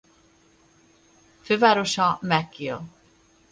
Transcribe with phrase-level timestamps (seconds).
[1.41, 2.83] Fővárosa Mek’ele.